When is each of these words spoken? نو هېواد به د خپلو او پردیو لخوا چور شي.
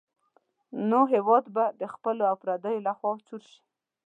نو 0.89 0.99
هېواد 1.13 1.45
به 1.55 1.65
د 1.79 1.81
خپلو 1.93 2.23
او 2.29 2.35
پردیو 2.41 2.85
لخوا 2.87 3.11
چور 3.27 3.41
شي. 3.49 3.59